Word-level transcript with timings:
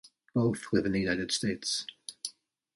Both 0.33 0.65
live 0.73 0.87
in 0.87 0.93
the 0.93 0.99
United 0.99 1.31
States. 1.31 1.85